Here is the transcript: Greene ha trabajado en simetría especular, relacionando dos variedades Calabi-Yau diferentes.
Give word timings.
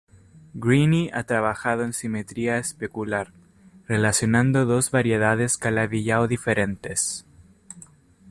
Greene 0.55 1.11
ha 1.13 1.25
trabajado 1.25 1.83
en 1.83 1.93
simetría 1.93 2.57
especular, 2.57 3.33
relacionando 3.87 4.65
dos 4.65 4.89
variedades 4.89 5.59
Calabi-Yau 5.59 6.25
diferentes. 6.25 7.23